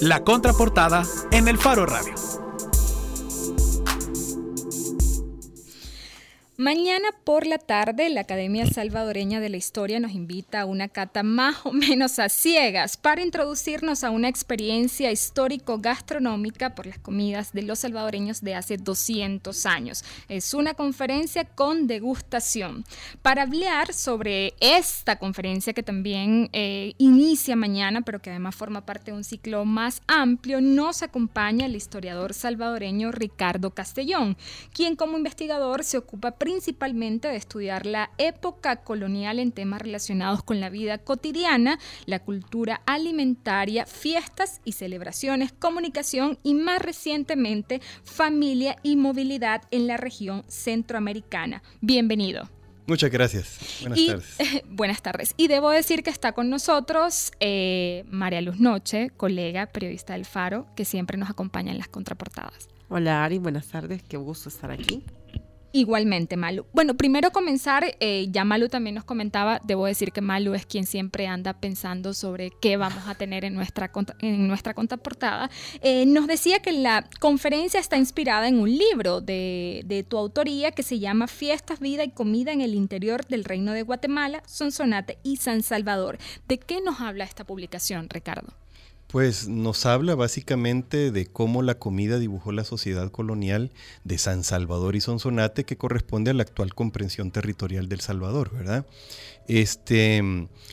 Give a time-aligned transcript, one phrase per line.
[0.00, 1.02] La contraportada
[1.32, 2.27] en el Faro Radio.
[6.60, 11.22] Mañana por la tarde, la Academia Salvadoreña de la Historia nos invita a una cata
[11.22, 17.62] más o menos a ciegas para introducirnos a una experiencia histórico-gastronómica por las comidas de
[17.62, 20.02] los salvadoreños de hace 200 años.
[20.28, 22.84] Es una conferencia con degustación.
[23.22, 29.12] Para hablar sobre esta conferencia que también eh, inicia mañana, pero que además forma parte
[29.12, 34.36] de un ciclo más amplio, nos acompaña el historiador salvadoreño Ricardo Castellón,
[34.72, 40.60] quien como investigador se ocupa principalmente de estudiar la época colonial en temas relacionados con
[40.60, 48.96] la vida cotidiana, la cultura alimentaria, fiestas y celebraciones, comunicación y más recientemente familia y
[48.96, 51.62] movilidad en la región centroamericana.
[51.82, 52.48] Bienvenido.
[52.86, 53.82] Muchas gracias.
[53.82, 54.38] Buenas tardes.
[54.70, 55.34] buenas tardes.
[55.36, 60.66] Y debo decir que está con nosotros eh, María Luz Noche, colega periodista del Faro,
[60.74, 62.70] que siempre nos acompaña en las contraportadas.
[62.88, 65.04] Hola Ari, buenas tardes, qué gusto estar aquí.
[65.72, 66.64] Igualmente, Malu.
[66.72, 70.86] Bueno, primero comenzar, eh, ya Malu también nos comentaba, debo decir que Malu es quien
[70.86, 75.50] siempre anda pensando sobre qué vamos a tener en nuestra, en nuestra contraportada.
[75.82, 80.70] Eh, nos decía que la conferencia está inspirada en un libro de, de, tu autoría
[80.70, 85.18] que se llama Fiestas, Vida y Comida en el Interior del Reino de Guatemala, Sonsonate
[85.22, 86.16] y San Salvador.
[86.48, 88.54] ¿De qué nos habla esta publicación, Ricardo?
[89.08, 93.72] Pues nos habla básicamente de cómo la comida dibujó la sociedad colonial
[94.04, 98.84] de San Salvador y Sonsonate que corresponde a la actual comprensión territorial del Salvador, ¿verdad?
[99.46, 100.22] Este,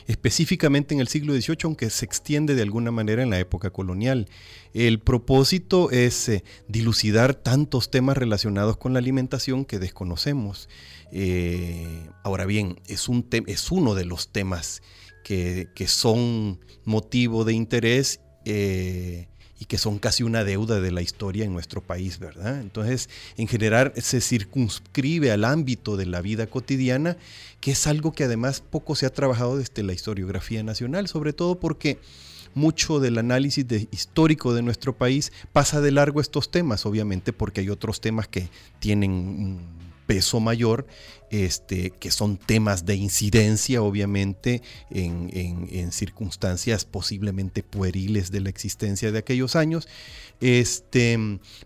[0.06, 4.28] específicamente en el siglo XVIII, aunque se extiende de alguna manera en la época colonial.
[4.74, 10.68] El propósito es eh, dilucidar tantos temas relacionados con la alimentación que desconocemos.
[11.10, 14.82] Eh, ahora bien, es, un es uno de los temas
[15.24, 19.26] que, que son motivo de interés eh,
[19.58, 22.60] y que son casi una deuda de la historia en nuestro país, ¿verdad?
[22.60, 27.16] Entonces, en general se circunscribe al ámbito de la vida cotidiana,
[27.60, 31.58] que es algo que además poco se ha trabajado desde la historiografía nacional, sobre todo
[31.58, 31.98] porque
[32.54, 37.70] mucho del análisis histórico de nuestro país pasa de largo estos temas, obviamente porque hay
[37.70, 38.48] otros temas que
[38.78, 39.58] tienen
[40.06, 40.86] peso mayor,
[41.30, 49.18] este, que son temas de incidencia, obviamente, en, circunstancias posiblemente pueriles de la existencia de
[49.18, 49.88] aquellos años,
[50.40, 51.18] este,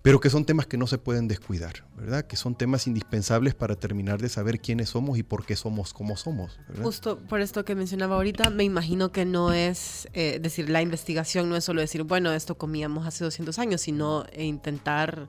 [0.02, 2.26] pero que son temas que no se pueden descuidar, ¿verdad?
[2.26, 6.16] Que son temas indispensables para terminar de saber quiénes somos y por qué somos como
[6.16, 6.58] somos.
[6.82, 11.48] Justo por esto que mencionaba ahorita, me imagino que no es eh, decir, la investigación
[11.48, 15.28] no es solo decir, bueno, esto comíamos hace 200 años, sino intentar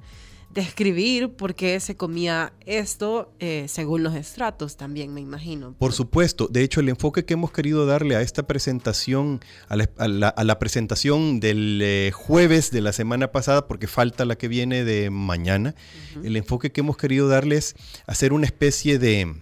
[0.54, 5.76] describir por qué se comía esto eh, según los estratos también, me imagino.
[5.78, 10.60] Por supuesto, de hecho el enfoque que hemos querido darle a esta presentación, a la,
[10.60, 15.76] presentación del eh, jueves de la semana pasada, porque falta la que viene de mañana,
[16.24, 17.76] el enfoque que hemos querido darle es
[18.06, 19.36] hacer una especie de,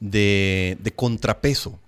[0.00, 1.78] de, contrapeso.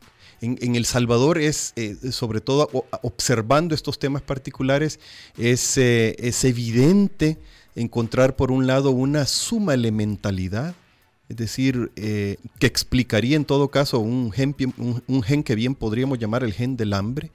[0.41, 2.71] En, El Salvador es, eh, sobre todo
[3.03, 4.99] observando estos temas particulares,
[5.37, 7.39] es, es evidente
[7.81, 10.75] encontrar por un lado una suma elementalidad,
[11.29, 14.55] es decir, eh, que explicaría en todo caso un gen,
[15.07, 17.31] un, gen, que bien podríamos llamar el gen del hambre,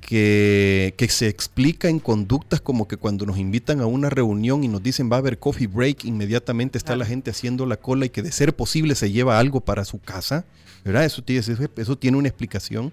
[0.00, 4.68] que, que, se explica en conductas como que cuando nos invitan a una reunión y
[4.68, 8.10] nos dicen va a haber coffee break, inmediatamente está la gente haciendo la cola y
[8.10, 10.44] que de ser posible se lleva algo para su casa,
[10.84, 11.04] ¿verdad?
[11.04, 11.42] Eso tiene,
[11.76, 12.92] eso tiene una explicación.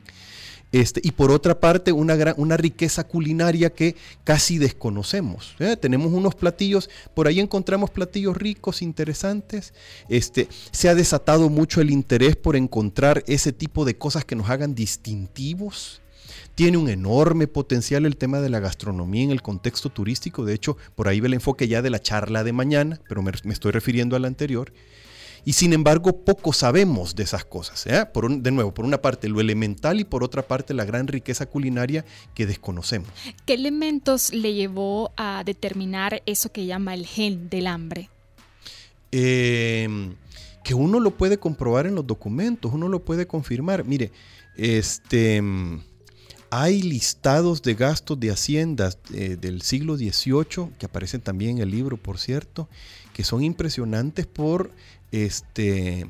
[0.73, 5.55] Este, y por otra parte, una, gran, una riqueza culinaria que casi desconocemos.
[5.59, 5.77] ¿eh?
[5.77, 9.71] Tenemos unos platillos, por ahí encontramos platillos ricos, interesantes.
[10.09, 14.49] Este, se ha desatado mucho el interés por encontrar ese tipo de cosas que nos
[14.49, 16.01] hagan distintivos.
[16.55, 20.43] Tiene un enorme potencial el tema de la gastronomía en el contexto turístico.
[20.43, 23.31] De hecho, por ahí ve el enfoque ya de la charla de mañana, pero me,
[23.43, 24.73] me estoy refiriendo a la anterior
[25.45, 27.85] y sin embargo poco sabemos de esas cosas.
[27.87, 28.05] ¿eh?
[28.13, 31.45] Por de nuevo, por una parte lo elemental y por otra parte la gran riqueza
[31.45, 33.09] culinaria que desconocemos.
[33.45, 38.09] ¿Qué elementos le llevó a determinar eso que llama el gen del hambre?
[39.11, 40.15] Em,
[40.63, 43.83] que uno lo puede comprobar en los documentos, uno lo puede confirmar.
[43.83, 44.11] Mire,
[44.55, 45.41] este,
[46.49, 51.71] hay listados de gastos de haciendas eh, del siglo XVIII, que aparecen también en el
[51.71, 52.69] libro, por cierto,
[53.13, 54.71] que son impresionantes por
[55.13, 56.07] este,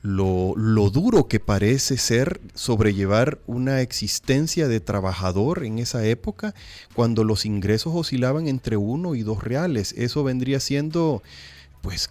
[0.00, 0.54] lo,
[0.90, 6.54] duro que parece ser sobrellevar una existencia de trabajador en esa época,
[6.94, 9.94] cuando los ingresos oscilaban entre uno y dos reales.
[9.96, 11.22] Eso vendría siendo
[11.82, 12.10] pues,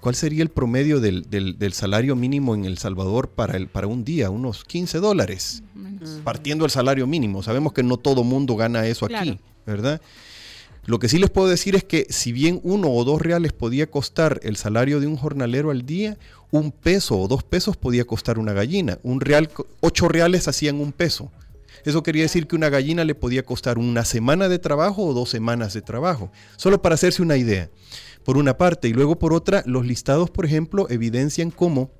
[0.00, 4.30] ¿cuál, sería el promedio del, salario mínimo en El Salvador para, el, para un día?
[4.30, 5.62] Unos 15 dólares,
[6.22, 7.42] partiendo del salario mínimo.
[7.42, 10.00] Sabemos que no todo mundo gana eso aquí, ¿verdad?
[10.88, 13.90] Lo que sí les puedo decir es que si bien uno o dos reales podía
[13.90, 16.16] costar el salario de un jornalero al día,
[16.50, 18.98] un peso o dos pesos podía costar una gallina.
[19.02, 19.50] Un real,
[19.80, 21.30] ocho reales hacían un peso.
[21.84, 25.28] Eso quería decir que una gallina le podía costar una semana de trabajo o dos
[25.28, 26.32] semanas de trabajo.
[26.56, 27.68] Solo para hacerse una idea.
[28.24, 28.88] Por una parte.
[28.88, 31.90] Y luego por otra, los listados, por ejemplo, evidencian cómo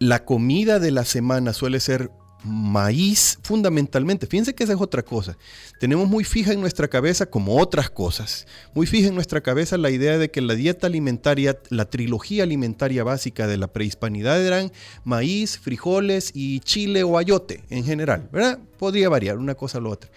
[0.00, 2.10] la comida de la semana suele ser
[2.44, 4.26] maíz fundamentalmente.
[4.26, 5.36] Fíjense que esa es otra cosa.
[5.80, 9.90] Tenemos muy fija en nuestra cabeza, como otras cosas, muy fija en nuestra cabeza la
[9.90, 14.72] idea de que la dieta alimentaria, la trilogía alimentaria básica de la prehispanidad eran
[15.04, 18.58] maíz, frijoles y chile o ayote en general, ¿verdad?
[18.78, 20.10] Podría variar una cosa a la otra.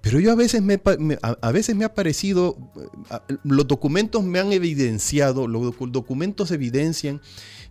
[0.00, 0.80] Pero yo a veces me,
[1.20, 2.56] a, veces me ha parecido,
[3.44, 7.20] los documentos me han evidenciado, los documentos evidencian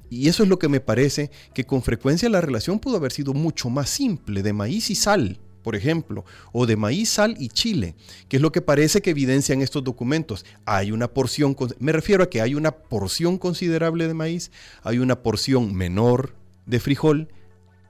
[0.10, 3.34] y eso es lo que me parece que con frecuencia la relación pudo haber sido
[3.34, 7.96] mucho más simple, de maíz y sal, por ejemplo, o de maíz, sal y chile,
[8.28, 10.46] que es lo que parece que evidencian estos documentos.
[10.66, 14.52] Hay una porción, me refiero a que hay una porción considerable de maíz,
[14.84, 16.34] hay una porción menor
[16.66, 17.30] de frijol,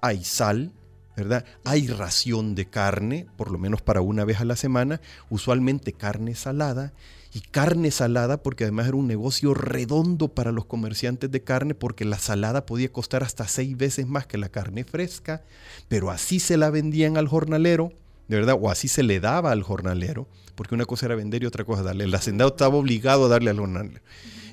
[0.02, 0.72] hay sal,
[1.16, 1.46] ¿verdad?
[1.66, 6.34] Hay ración de carne, por lo menos para una vez a la semana, usualmente carne
[6.36, 6.94] salada,
[7.32, 12.06] y carne salada, porque además era un negocio redondo para los comerciantes de carne, porque
[12.06, 15.44] la salada podía costar hasta seis veces más que la carne fresca,
[15.88, 17.92] pero así se la vendían al jornalero,
[18.28, 21.46] de verdad, o así se le daba al jornalero, porque una cosa era vender y
[21.46, 22.06] otra cosa darle.
[22.06, 24.02] El hacendado estaba obligado a darle al jornalero.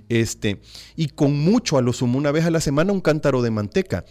[0.09, 0.61] Este,
[0.95, 4.05] y con mucho, a lo sumo una vez a la semana, un cántaro de manteca.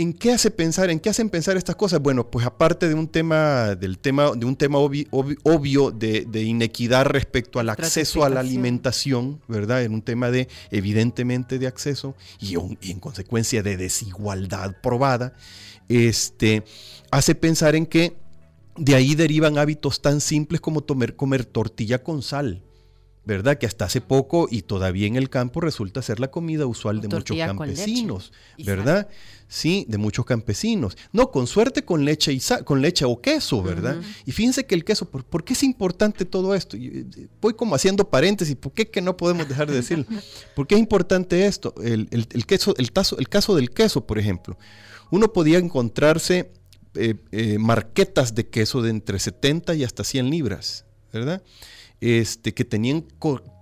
[0.00, 2.00] ¿En qué hace pensar, en qué hacen pensar estas cosas?
[2.00, 7.60] Bueno, pues aparte de un tema, del tema, de un tema obvio, de, inequidad respecto
[7.60, 9.82] al acceso a la alimentación, ¿verdad?
[9.84, 15.34] En un tema de, evidentemente, de acceso y, en consecuencia de desigualdad probada,
[15.90, 16.64] este,
[17.10, 18.16] hace pensar en que
[18.78, 20.82] de ahí derivan hábitos tan simples como
[21.14, 22.62] comer tortilla con sal.
[23.24, 23.58] ¿Verdad?
[23.58, 27.08] Que hasta hace poco y todavía en el campo resulta ser la comida usual de
[27.08, 28.32] muchos campesinos,
[28.64, 29.08] ¿verdad?
[29.46, 30.96] Sí, de muchos campesinos.
[31.12, 34.00] No, con suerte con leche y con leche o queso, ¿verdad?
[34.24, 36.76] Y fíjense que el queso, ¿por, qué es importante todo esto?
[36.76, 37.04] Eh,
[37.40, 40.06] voy como haciendo paréntesis, ¿por qué que no podemos dejar de decirlo?
[40.54, 41.74] ¿Por qué es importante esto?
[41.82, 42.08] El,
[42.46, 44.56] queso, el, el caso del queso, por ejemplo.
[45.10, 46.52] Uno podía encontrarse
[46.94, 51.40] eh, eh, marquetas de queso de entre 70 y hasta 100 libras, ¿verdad?
[52.00, 53.04] Este, que tenían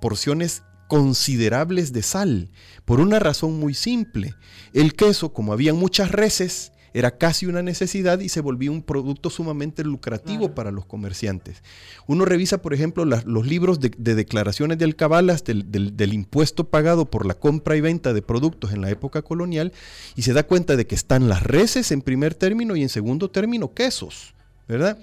[0.01, 2.51] porciones considerables de sal,
[2.85, 4.35] por una razón muy simple.
[4.73, 9.31] El queso, como había muchas reses, era casi una necesidad y se volvió un producto
[9.31, 11.63] sumamente lucrativo para los comerciantes.
[12.07, 17.27] Uno revisa, por ejemplo, los libros de, declaraciones de alcabalas del, del, impuesto pagado por
[17.27, 19.73] la compra y venta de productos en la época colonial
[20.17, 23.31] y se da cuenta de que están las reses en primer término y en segundo
[23.31, 24.35] término quesos,
[24.67, 24.99] ¿verdad?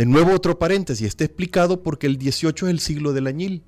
[0.00, 3.64] De nuevo otro paréntesis, está explicado porque el 18 es el siglo del añil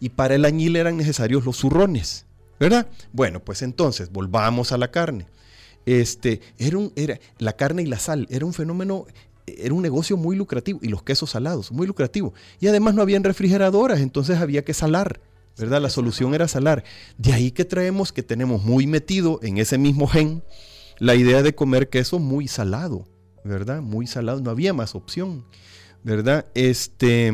[0.00, 2.24] y para el añil eran necesarios los zurrones,
[2.58, 2.88] ¿verdad?
[3.12, 5.26] Bueno, pues entonces volvamos a la carne.
[5.84, 9.04] Este, era, un, era la carne y la sal, era un fenómeno
[9.44, 12.32] era un negocio muy lucrativo y los quesos salados, muy lucrativo.
[12.60, 15.20] Y además no habían refrigeradoras, entonces había que salar,
[15.58, 15.82] ¿verdad?
[15.82, 16.82] La solución era salar.
[17.18, 20.42] De ahí que traemos que tenemos muy metido en ese mismo gen
[20.98, 23.04] la idea de comer queso muy salado.
[23.48, 23.82] ¿Verdad?
[23.82, 25.44] Muy salado, no había más opción,
[26.04, 26.46] ¿verdad?
[26.54, 27.32] Este,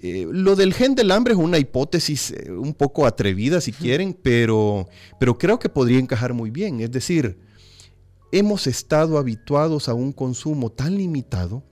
[0.00, 4.12] eh, lo del gen del hambre es una hipótesis eh, un poco atrevida, si quieren,
[4.12, 4.86] pero,
[5.18, 6.80] pero creo que podría encajar muy bien.
[6.80, 7.38] Es decir,
[8.30, 11.62] hemos estado habituados a un consumo tan limitado,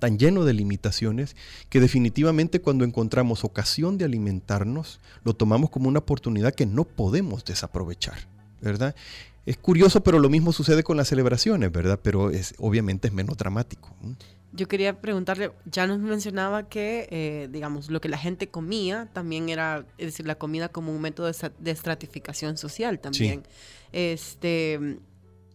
[0.00, 1.36] tan lleno de limitaciones,
[1.68, 7.44] que definitivamente cuando encontramos ocasión de alimentarnos, lo tomamos como una oportunidad que no podemos
[7.44, 8.28] desaprovechar,
[8.60, 8.96] ¿verdad?
[9.50, 11.98] Es curioso, pero lo mismo sucede con las celebraciones, ¿verdad?
[12.00, 13.92] Pero es, obviamente es menos dramático.
[14.52, 19.48] Yo quería preguntarle, ya nos mencionaba que, eh, digamos, lo que la gente comía también
[19.48, 23.42] era, es decir, la comida como un método de, estratificación social también.
[23.90, 25.00] Este,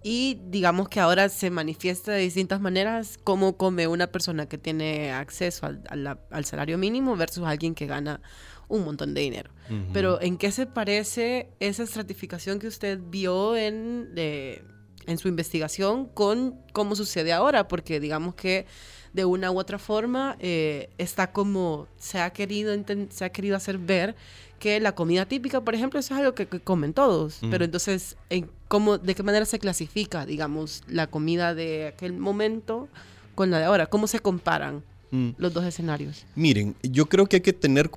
[0.03, 5.13] y digamos que ahora se manifiesta de distintas maneras cómo come una persona que tiene
[5.13, 8.19] acceso al, al salario mínimo versus alguien que gana
[8.67, 9.49] un montón de dinero.
[9.93, 16.59] Pero ¿en qué se parece esa estratificación que usted vio en, en su investigación con
[16.71, 17.67] cómo sucede ahora?
[17.67, 18.67] Porque digamos que
[19.13, 22.75] de una u otra forma eh, está como se ha querido
[23.09, 24.15] se ha querido hacer ver
[24.59, 28.49] que la comida típica, por ejemplo, eso es algo que, comen todos, pero entonces ¿en
[28.67, 32.87] cómo, de qué manera se clasifica, digamos, la comida de aquel momento
[33.35, 34.83] con la de ahora, cómo se comparan.
[35.15, 35.35] Mm.
[35.37, 36.25] los dos escenarios?
[36.35, 37.89] Miren, yo creo que hay que tener,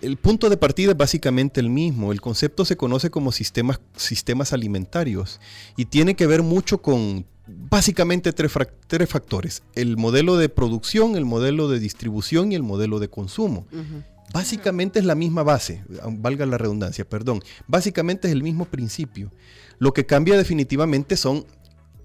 [0.00, 2.12] el punto de partida es básicamente el mismo.
[2.12, 5.40] El concepto se conoce como sistemas, sistemas alimentarios
[5.76, 8.52] y tiene que ver mucho con básicamente tres,
[9.08, 9.62] factores.
[9.74, 13.66] El modelo de producción, el modelo de distribución y el modelo de consumo.
[14.32, 17.42] Básicamente es la misma base, valga la redundancia, perdón.
[17.66, 19.32] Básicamente es el mismo principio.
[19.78, 21.46] Lo que cambia definitivamente son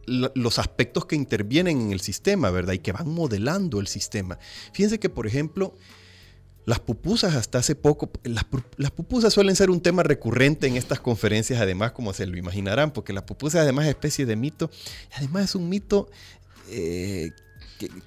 [0.05, 2.73] los aspectos que intervienen en el sistema, ¿verdad?
[2.73, 4.37] Y que van modelando el sistema.
[4.73, 5.73] Fíjense que, por ejemplo,
[6.65, 11.59] las pupusas hasta hace poco, las, pupusas suelen ser un tema recurrente en estas conferencias,
[11.59, 14.69] además, como se lo imaginarán, porque las pupusas además es especie de mito,
[15.15, 16.09] además es un mito
[16.69, 17.31] eh,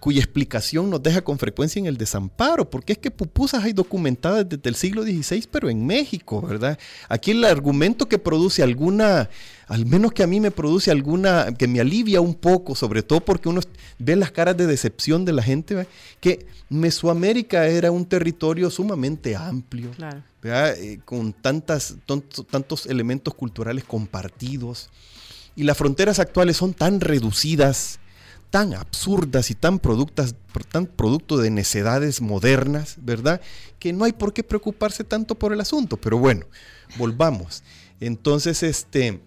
[0.01, 4.49] cuya explicación nos deja con frecuencia en el desamparo, porque es que pupusas hay documentadas
[4.49, 6.79] desde el siglo XVI, pero en México, ¿verdad?
[7.09, 9.31] Aquí el argumento que produce alguna,
[9.67, 13.21] al menos que a mí me produce alguna, que me alivia un poco, sobre todo
[13.21, 13.61] porque uno
[13.99, 15.87] ve las caras de decepción de la gente,
[16.21, 19.91] que Mesoamérica era un territorio sumamente amplio,
[20.43, 21.97] eh, con tantas,
[22.51, 24.91] tantos elementos culturales compartidos,
[25.57, 28.01] y las fronteras actuales son tan reducidas,
[28.55, 30.37] tan absurdas y tan, productas,
[30.71, 33.41] tan producto de necedades modernas, ¿verdad?
[33.81, 35.97] Que no hay por qué preocuparse tanto por el asunto.
[35.97, 36.47] Pero bueno,
[36.97, 37.65] volvamos.
[37.99, 39.19] Entonces, este,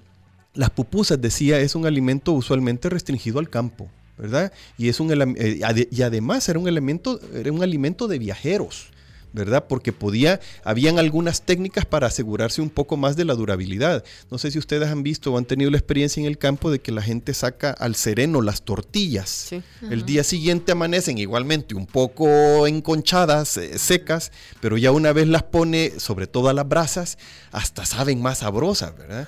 [0.53, 4.53] las pupusas, decía, es un alimento usualmente restringido al campo, ¿verdad?
[4.77, 5.60] Y, es un, eh,
[5.91, 8.93] y además era un, elemento, era un alimento de viajeros.
[9.38, 9.65] ¿Verdad?
[9.70, 14.03] Porque podía, habían algunas técnicas para asegurarse un poco más de la durabilidad.
[14.32, 16.79] No sé si ustedes han visto o han tenido la experiencia en el campo de
[16.79, 19.51] que la gente saca al sereno las tortillas.
[19.89, 25.44] El día siguiente amanecen igualmente un poco enconchadas, eh, secas, pero ya una vez las
[25.44, 27.17] pone sobre todo a las brasas,
[27.51, 29.27] hasta saben más sabrosas, ¿verdad?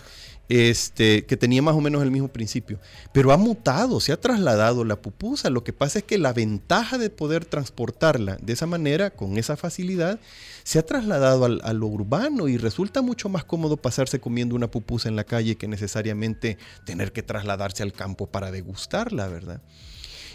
[0.49, 2.79] Este, que tenía más o menos el mismo principio.
[3.13, 5.49] Pero ha mutado, se ha trasladado la pupusa.
[5.49, 9.55] Lo que pasa es que la ventaja de poder transportarla de esa manera, con esa
[9.55, 10.19] facilidad,
[10.63, 14.71] se ha trasladado al, a lo urbano y resulta mucho más cómodo pasarse comiendo una
[14.71, 19.61] pupusa en la calle que necesariamente tener que trasladarse al campo para degustarla, ¿verdad?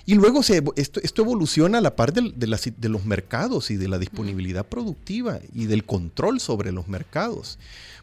[0.06, 3.88] Y luego se, esto, esto, evoluciona a la par de, de, los mercados y de
[3.88, 7.58] la disponibilidad productiva y del control sobre los mercados.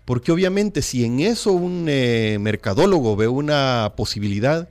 [0.05, 4.67] Porque obviamente si en eso un eh, mercadólogo ve una posibilidad,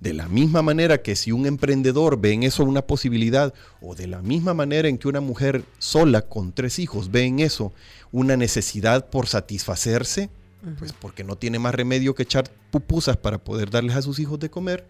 [0.00, 4.06] de la misma manera que si un emprendedor ve en eso una posibilidad, o de
[4.06, 7.72] la misma manera en que una mujer sola con tres hijos ve en eso
[8.10, 10.30] una necesidad por satisfacerse,
[10.78, 14.38] pues porque no tiene más remedio que echar pupusas para poder darles a sus hijos
[14.40, 14.86] de comer,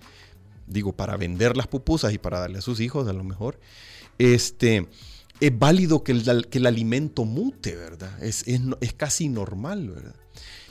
[0.70, 3.58] digo, para vender las pupusas y para darle a sus hijos a lo mejor,
[4.18, 4.88] este,
[5.40, 8.22] es válido que el, que el alimento mute, ¿verdad?
[8.22, 10.14] Es, es, casi normal, ¿verdad?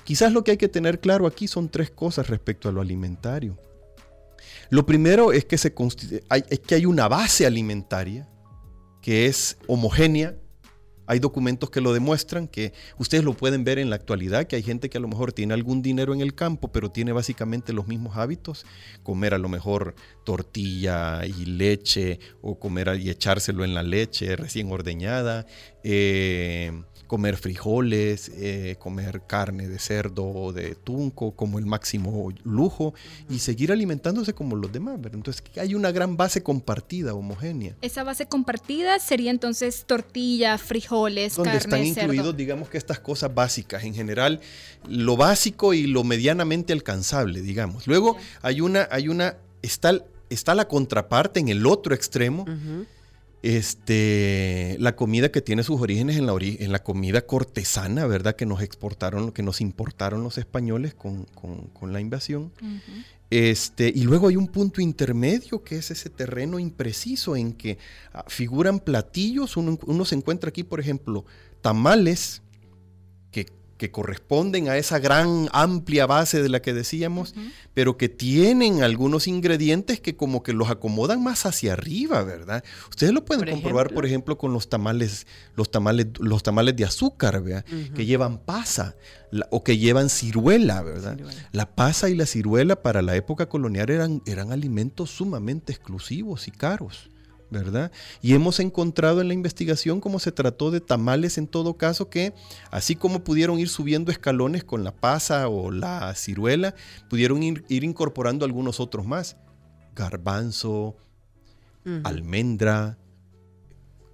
[0.04, 3.58] Quizás lo que hay que tener claro aquí son tres cosas respecto a lo alimentario.
[4.70, 5.74] Lo primero es que, se
[6.50, 8.28] es que hay una base alimentaria
[9.02, 10.36] que es homogénea
[11.10, 14.62] hay documentos que lo demuestran, que ustedes lo pueden ver en la actualidad, que hay
[14.62, 17.88] gente que a lo mejor tiene algún dinero en el campo, pero tiene básicamente los
[17.88, 18.68] mismos hábitos,
[19.02, 24.72] comer a lo mejor tortilla y leche, o comer y echárselo en la leche recién
[24.72, 25.48] ordeñada,
[25.84, 32.94] eh, comer frijoles, eh, comer carne de cerdo o de tunco como el máximo lujo
[33.28, 35.00] y seguir alimentándose como los demás.
[35.12, 37.76] Entonces hay una gran base compartida, homogénea.
[37.82, 43.84] Esa base compartida sería entonces tortilla, frijoles, Donde están incluidos, digamos que estas cosas básicas,
[43.84, 44.40] en general,
[44.88, 47.88] lo básico y lo medianamente alcanzable, digamos.
[47.88, 50.00] Luego hay una, hay una, está,
[50.30, 52.46] está la contraparte en el otro extremo
[53.42, 58.36] este, la comida que tiene sus orígenes en la, en la comida cortesana, ¿verdad?
[58.36, 61.26] Que nos exportaron, que nos importaron los españoles con,
[61.82, 62.52] la invasión.
[63.30, 67.78] este, y luego hay un punto intermedio que es ese terreno impreciso en que
[68.14, 69.56] ah, figuran platillos.
[69.56, 71.26] Uno, uno, se encuentra aquí, por ejemplo,
[71.62, 72.42] tamales
[73.80, 77.34] que corresponden a esa gran amplia base de la que decíamos,
[77.74, 82.62] pero que tienen algunos ingredientes que como que los acomodan más hacia arriba, ¿verdad?
[82.90, 87.42] Ustedes lo pueden comprobar, por ejemplo, con los tamales, los tamales, los tamales de azúcar,
[87.42, 87.64] ¿verdad?
[87.96, 88.98] Que llevan pasa
[89.50, 91.18] o que llevan ciruela, ¿verdad?
[91.54, 96.52] La pasa y la ciruela para la época colonial eran, eran alimentos sumamente exclusivos y
[96.52, 97.10] caros.
[97.50, 97.92] ¿Verdad?
[98.22, 102.34] Y hemos encontrado en la investigación cómo se trató de tamales en todo caso que,
[102.72, 106.76] así como pudieron ir subiendo escalones con la pasa o la ciruela,
[107.10, 109.38] pudieron ir, incorporando algunos otros más.
[109.96, 110.96] Garbanzo,
[112.04, 112.98] almendra,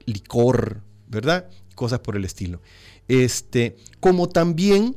[0.06, 1.50] licor, ¿verdad?
[1.75, 2.62] Cosas por el estilo.
[3.08, 4.96] Este, como también,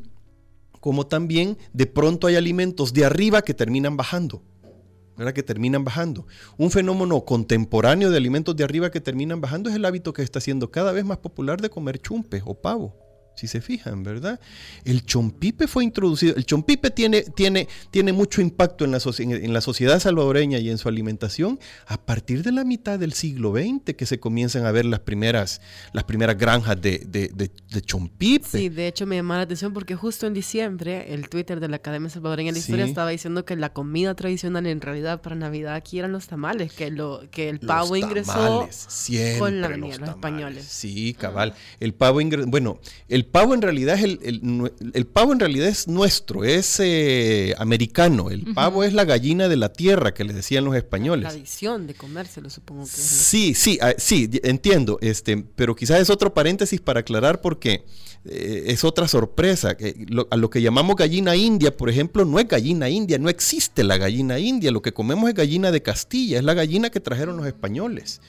[0.80, 4.42] como también de pronto hay alimentos de arriba que terminan bajando.
[5.18, 5.34] ¿Verdad?
[5.34, 6.26] que terminan bajando.
[6.56, 10.40] Un fenómeno contemporáneo de alimentos de arriba que terminan bajando es el hábito que está
[10.40, 13.07] siendo cada vez más popular de comer chumpe o pavo
[13.38, 14.40] si se fijan, ¿verdad?
[14.85, 19.61] El chompipe fue introducido, el chompipe tiene, tiene, tiene mucho impacto en la, en la,
[19.61, 24.07] sociedad salvadoreña y en su alimentación a partir de la mitad del siglo XX que
[24.07, 25.61] se comienzan a ver las primeras,
[25.92, 28.45] las primeras granjas de, de, de, chompipe.
[28.45, 31.76] Sí, de hecho me llamó la atención porque justo en diciembre el Twitter de la
[31.76, 35.75] Academia Salvadoreña de la Historia estaba diciendo que la comida tradicional en realidad para Navidad
[35.75, 38.68] aquí eran los tamales, que, lo, que el pavo ingresó
[39.38, 40.64] con la venida los, españoles.
[40.68, 41.54] Sí, cabal.
[41.78, 45.88] El pavo ingresó, bueno, el pavo en realidad es el, el, pavo en realidad es
[45.88, 48.30] nuestro, es eh, americano.
[48.30, 51.25] El pavo es la gallina de la tierra que le decían los españoles.
[51.25, 52.97] La tradición de comérselo, supongo que es.
[52.97, 54.99] Sí, sí, ah, sí, entiendo.
[55.00, 57.85] Este, pero quizás es otro paréntesis para aclarar porque
[58.25, 59.76] eh, es otra sorpresa.
[60.30, 63.97] A lo que llamamos gallina india, por ejemplo, no es gallina india, no existe la
[63.97, 64.70] gallina india.
[64.70, 68.20] Lo que comemos es gallina de Castilla, es la gallina que trajeron los españoles.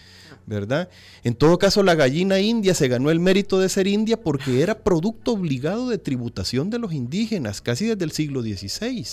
[0.49, 0.89] ¿Verdad?
[1.23, 4.79] En todo caso, la gallina india se ganó el mérito de ser india porque era
[4.79, 9.05] producto obligado de tributación de los indígenas, casi desde el siglo XVI.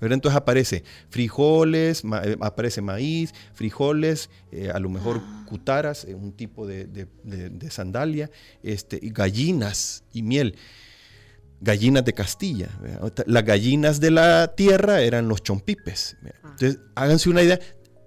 [0.00, 0.14] ¿verdad?
[0.14, 5.44] Entonces aparece frijoles, eh, aparece maíz, frijoles, eh, a lo mejor ah.
[5.46, 7.06] cutaras, eh, un tipo de,
[7.68, 8.30] sandalia,
[8.62, 10.56] este, gallinas y miel
[11.60, 12.68] gallinas de Castilla.
[13.26, 16.16] Las gallinas de la tierra eran los chompipes.
[16.22, 16.50] Ah.
[16.52, 17.58] Entonces, háganse una idea,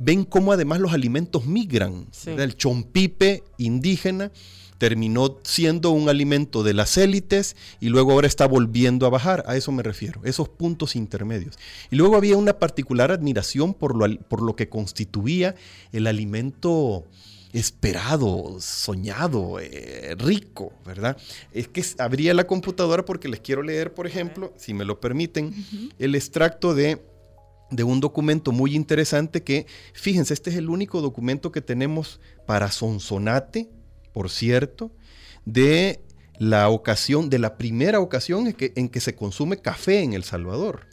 [0.03, 2.07] ven cómo además los alimentos migran.
[2.25, 4.31] El chompipe indígena
[4.77, 9.43] terminó siendo un alimento de las élites y luego ahora está volviendo a bajar.
[9.45, 11.59] A eso me refiero, esos puntos intermedios.
[11.91, 15.53] Y luego había una particular admiración por lo, por lo que constituía
[15.91, 17.05] el alimento
[17.53, 21.15] esperado, soñado, eh, rico, ¿verdad?
[21.51, 25.53] Es que abría la computadora porque les quiero leer, por ejemplo, si me lo permiten,
[25.99, 27.01] el extracto de
[27.71, 32.69] de un documento muy interesante que, fíjense, este es el único documento que tenemos para
[32.69, 33.69] Sonsonate,
[34.13, 34.91] por cierto,
[35.45, 36.03] de
[36.41, 40.23] la ocasión, de la primera ocasión en que, en que se consume café en El
[40.23, 40.87] Salvador.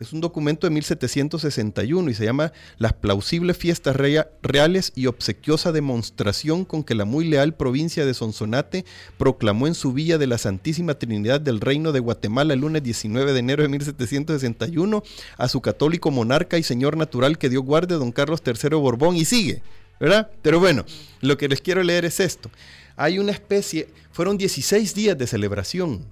[0.00, 6.64] Es un documento de 1761 y se llama Las plausibles fiestas reales y obsequiosa demostración
[6.64, 8.84] con que la muy leal provincia de Sonsonate
[9.18, 13.32] proclamó en su villa de la Santísima Trinidad del Reino de Guatemala el lunes 19
[13.32, 15.02] de enero de 1761
[15.36, 19.24] a su católico monarca y señor natural que dio guardia don Carlos III Borbón y
[19.24, 19.62] sigue,
[20.00, 20.28] ¿verdad?
[20.42, 20.84] Pero bueno,
[21.20, 22.50] lo que les quiero leer es esto.
[22.98, 26.04] Hay una especie, fueron 16 días de celebración.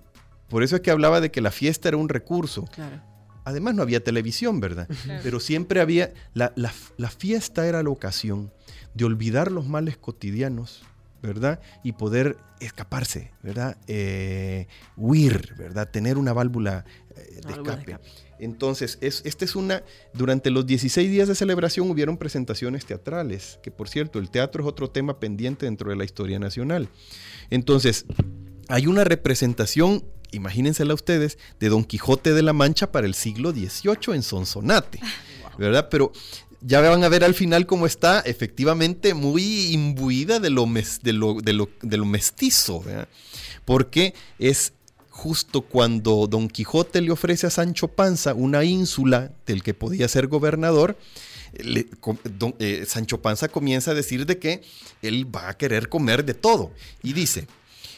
[0.48, 2.64] Por eso es que hablaba de que la fiesta era un recurso.
[2.72, 3.02] Claro
[3.46, 4.88] Además no había televisión, ¿verdad?
[5.22, 6.50] Pero siempre había, la,
[7.16, 8.50] fiesta era la ocasión
[8.94, 10.82] de olvidar los males cotidianos,
[11.22, 11.60] ¿verdad?
[11.82, 13.76] Y poder escaparse, ¿verdad?
[13.86, 15.90] Eh, huir, ¿verdad?
[15.90, 16.84] Tener una válvula
[17.16, 17.98] eh, de, escape.
[18.38, 23.70] Entonces, es, esta es una, durante los 16 días de celebración hubieron presentaciones teatrales, que
[23.70, 26.88] por cierto, el teatro es otro tema pendiente dentro de la historia nacional.
[27.50, 28.04] Entonces,
[28.68, 34.14] hay una representación imagínensela ustedes, de Don Quijote de la Mancha para el siglo XVIII
[34.14, 35.00] en Sonsonate,
[35.58, 35.88] ¿verdad?
[35.90, 36.12] Pero
[36.66, 42.82] ya van a ver al final cómo está efectivamente muy imbuida de lo, mestizo,
[43.64, 44.72] porque es
[45.08, 50.26] justo cuando Don Quijote le ofrece a Sancho Panza una ínsula del que podía ser
[50.26, 50.98] gobernador,
[51.54, 54.62] eh, Sancho Panza comienza a decir de que
[55.02, 56.72] él va a querer comer de todo.
[57.00, 57.46] Y dice,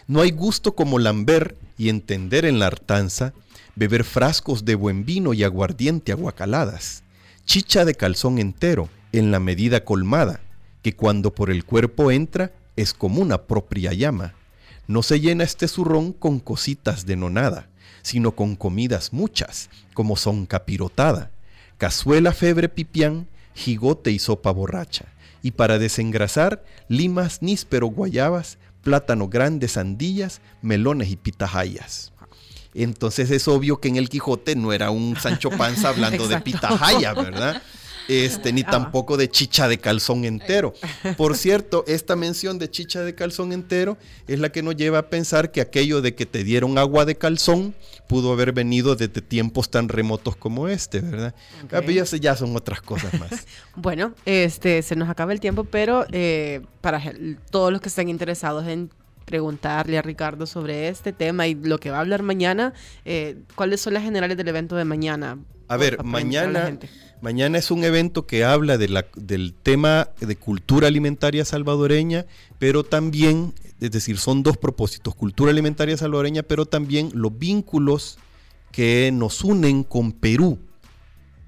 [0.07, 3.33] no hay gusto como lamber y entender en la hartanza,
[3.77, 7.03] beber frascos de buen vino y aguardiente aguacaladas,
[7.49, 10.41] chicha de calzón entero, en la medida colmada,
[10.83, 14.35] que cuando por el cuerpo entra es como una propia llama.
[14.87, 17.71] No se llena este zurrón con cositas de nonada,
[18.03, 21.31] sino con comidas muchas, como son capirotada,
[21.79, 25.07] cazuela febre pipián, jigote y sopa borracha,
[25.43, 32.13] y para desengrasar, limas níspero guayabas, plátano grandes, sandillas, melones y pitahayas.
[32.85, 37.13] Entonces es obvio que en el Quijote no era un Sancho Panza hablando de pitahaya,
[37.15, 37.63] ¿verdad?
[38.09, 38.71] Este, ni ah.
[38.71, 40.73] tampoco de chicha de calzón entero.
[41.19, 45.11] Por cierto, esta mención de chicha de calzón entero es la que nos lleva a
[45.11, 47.75] pensar que aquello de que te dieron agua de calzón
[48.07, 51.35] pudo haber venido desde tiempos tan remotos como este, ¿verdad?
[51.67, 52.03] Okay.
[52.21, 53.31] ya son otras cosas más.
[53.77, 57.03] bueno, este, se nos acaba el tiempo, pero eh, para
[57.51, 58.91] todos los que estén interesados en
[59.29, 62.73] preguntarle a Ricardo sobre este tema y lo que va a hablar mañana,
[63.05, 65.37] eh, ¿cuáles son las generales del evento de mañana?
[65.69, 66.79] A ver, mañana,
[67.21, 72.25] mañana es un evento que habla de la, del tema de cultura alimentaria salvadoreña,
[72.59, 78.19] pero también, es decir, son dos propósitos, cultura alimentaria salvadoreña, pero también los vínculos
[78.73, 80.59] que nos unen con Perú,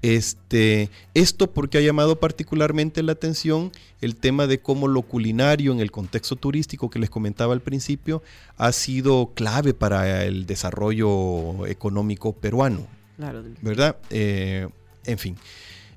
[0.01, 5.79] Este, esto porque ha llamado particularmente la atención el tema de cómo lo culinario en
[5.79, 8.23] el contexto turístico que les comentaba al principio
[8.57, 12.87] ha sido clave para el desarrollo económico peruano.
[13.17, 13.43] Claro.
[13.61, 13.97] ¿Verdad?
[14.09, 14.67] Eh,
[15.05, 15.37] en fin.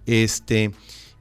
[0.05, 0.71] Este,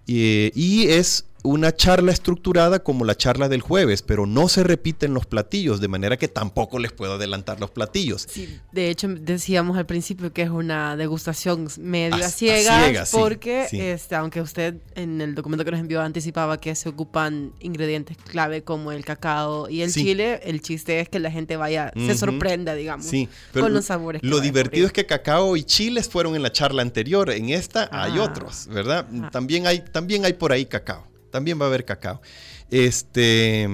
[0.06, 5.26] y es una charla estructurada como la charla del jueves, pero no se repiten los
[5.26, 8.28] platillos, de manera que tampoco les puedo adelantar los platillos.
[8.72, 14.76] de hecho, decíamos al principio que es una degustación media ciega, porque Este, aunque usted
[14.96, 19.70] en el documento que nos envió anticipaba que se ocupan ingredientes clave como el cacao
[19.70, 23.08] y el chile, el chiste es que la gente vaya, se sorprenda, digamos,
[23.52, 24.24] con los sabores.
[24.24, 28.18] lo divertido es que cacao y chiles fueron en la charla anterior, en esta hay
[28.18, 28.24] ah.
[28.24, 29.06] otros, ¿verdad?
[29.32, 31.13] También hay, también hay por ahí cacao.
[31.34, 32.22] También va a haber cacao.
[32.70, 33.68] Este.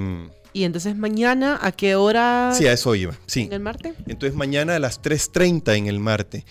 [0.54, 2.54] Y entonces mañana, ¿a qué hora?
[2.54, 3.14] Sí, a eso iba.
[3.26, 3.42] Sí.
[3.42, 3.96] ¿En el Marte?
[4.08, 6.46] Entonces mañana a las 3.30 en el Marte.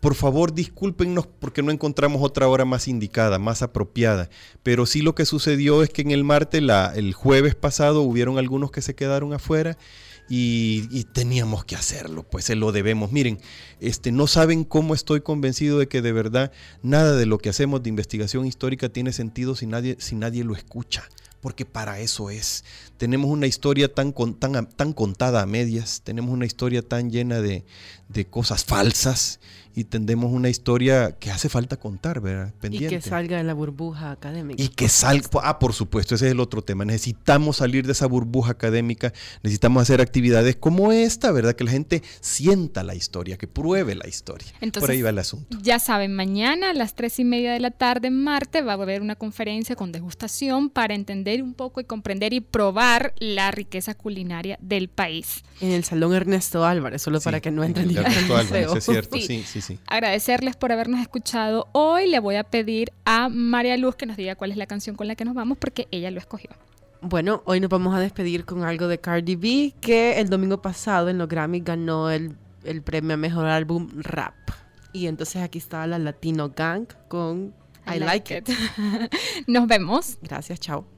[0.00, 4.30] Por favor, discúlpenos porque no encontramos otra hora más indicada, más apropiada.
[4.64, 8.36] Pero sí lo que sucedió es que en el Marte, la, el jueves pasado, hubieron
[8.36, 9.78] algunos que se quedaron afuera
[10.28, 13.12] y, teníamos que hacerlo, pues se lo debemos.
[13.12, 13.38] Miren,
[13.80, 17.82] este, no saben cómo estoy convencido de que de verdad nada de lo que hacemos
[17.82, 21.08] de investigación histórica tiene sentido si nadie, si nadie lo escucha
[21.40, 22.64] porque para eso es.
[22.96, 27.64] Tenemos una historia tan, tan, tan contada a medias, tenemos una historia tan llena de,
[28.08, 29.38] de cosas falsas
[29.78, 32.52] y tendemos una historia que hace falta contar, ¿verdad?
[32.60, 32.96] Pendiente.
[32.96, 34.60] Y que salga de la burbuja académica.
[34.60, 36.84] Y que salga, ah, por supuesto, ese es el otro tema.
[36.84, 39.12] Necesitamos salir de esa burbuja académica,
[39.44, 41.54] necesitamos hacer actividades como esta, ¿verdad?
[41.54, 44.48] Que la gente sienta la historia, que pruebe la historia.
[44.80, 45.56] por ahí va el asunto.
[45.62, 48.82] Ya saben, mañana a las tres y media de la tarde en Marte va a
[48.82, 53.94] haber una conferencia con degustación para entender un poco y comprender y probar la riqueza
[53.94, 55.44] culinaria del país.
[55.60, 59.44] En el Salón Ernesto Álvarez, solo para que no entren Ernesto Álvarez, es cierto, sí,
[59.46, 59.67] sí, sí.
[59.86, 62.08] Agradecerles por habernos escuchado hoy.
[62.08, 65.08] Le voy a pedir a María Luz que nos diga cuál es la canción con
[65.08, 66.50] la que nos vamos porque ella lo escogió.
[67.00, 71.08] Bueno, hoy nos vamos a despedir con algo de Cardi B que el domingo pasado
[71.08, 72.36] en los Grammy ganó el,
[72.84, 74.34] premio a Mejor Álbum Rap.
[74.92, 77.54] Y entonces aquí está la Latino Gang con
[77.86, 78.48] I, like, it.
[79.46, 80.18] Nos vemos.
[80.22, 80.97] Gracias, chao.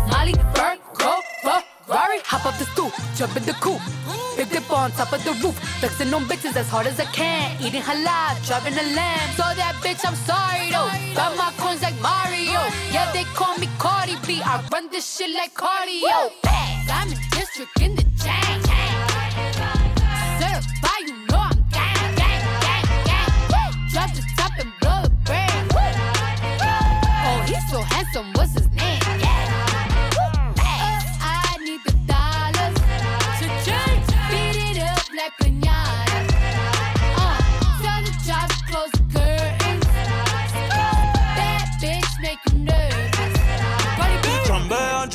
[3.21, 3.81] Stoop, jump in the coupe.
[4.37, 5.57] Big dip on top of the roof.
[5.79, 7.61] Flexing on bitches as hard as I can.
[7.61, 9.29] Eating halal, driving a lamb.
[9.35, 10.89] So that bitch, I'm sorry though.
[11.15, 12.61] Got my coins like Mario.
[12.91, 14.41] Yeah, they call me Cardi B.
[14.43, 16.31] I run this shit like cardio.
[16.89, 18.61] I'm in district in the chain.
[20.39, 23.73] Certified, you know I'm gang, gang, gang, gang.
[23.91, 25.71] Drop the top and blow the brand.
[27.23, 28.33] Oh, he's so handsome.
[28.33, 28.60] What's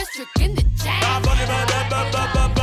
[0.00, 2.59] know I'm gang, gang,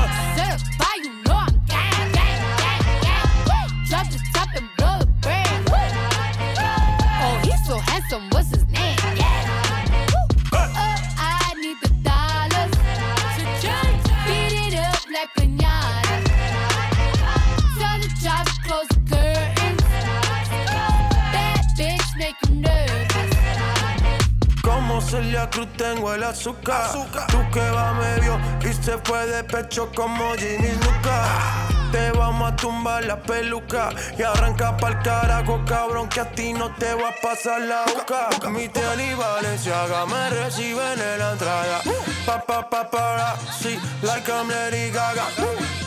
[25.49, 26.91] Cruz tengo el azúcar.
[27.27, 31.67] Tú que va medio y se fue de pecho como Ginny Luca.
[31.91, 36.73] Te vamos a tumbar la peluca y arranca pa'l carajo, cabrón, que a ti no
[36.75, 38.49] te va a pasar la boca.
[38.49, 41.81] Mi tele y Valenciaga me reciben en la entrada.
[42.25, 45.86] Pa, pa, pa, para, sí, like I'm Lady Gaga.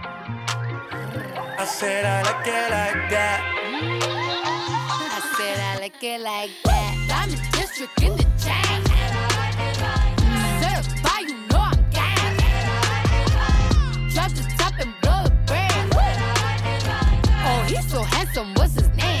[1.61, 3.39] I said I like it like that.
[5.13, 7.27] I said I like it like that.
[7.29, 8.81] The district in the chain.
[10.57, 12.37] Certified, you know I'm gang.
[14.09, 15.93] Drop the top and blow the brand.
[17.45, 19.20] Oh, he's so handsome, what's his name?